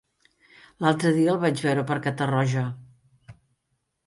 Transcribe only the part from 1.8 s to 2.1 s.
per